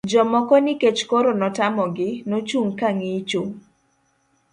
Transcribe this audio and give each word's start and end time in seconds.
jomoko 0.11 0.53
nikech 0.65 0.99
koro 1.09 1.29
notamogi, 1.39 2.09
nochung' 2.29 2.73
ka 2.79 2.89
ng'icho 2.97 3.41